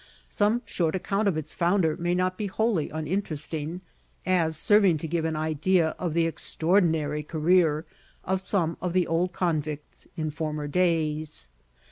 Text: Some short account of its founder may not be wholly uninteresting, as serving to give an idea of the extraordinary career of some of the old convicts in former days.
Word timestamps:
Some 0.29 0.63
short 0.65 0.95
account 0.95 1.27
of 1.27 1.37
its 1.37 1.53
founder 1.53 1.95
may 1.95 2.15
not 2.15 2.35
be 2.35 2.47
wholly 2.47 2.89
uninteresting, 2.89 3.81
as 4.25 4.57
serving 4.57 4.97
to 4.97 5.07
give 5.07 5.25
an 5.25 5.35
idea 5.35 5.89
of 5.99 6.15
the 6.15 6.25
extraordinary 6.25 7.21
career 7.21 7.85
of 8.23 8.41
some 8.41 8.77
of 8.81 8.93
the 8.93 9.05
old 9.05 9.31
convicts 9.31 10.07
in 10.17 10.31
former 10.31 10.67
days. 10.67 11.49